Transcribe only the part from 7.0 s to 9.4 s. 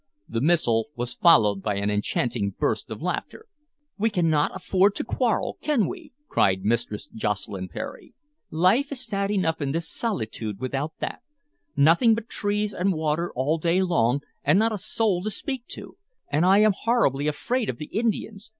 Jocelyn Percy. "Life is sad